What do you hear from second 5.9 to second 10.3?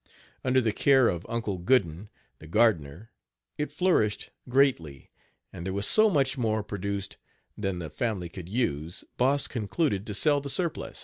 much more produced than the family could use, Boss concluded to